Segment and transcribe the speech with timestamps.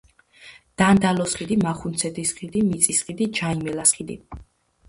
[0.81, 4.21] დანდალოს ხიდი, მახუნცეთის ხიდი, მიწის ხიდი, ჯაიმელას ხიდი.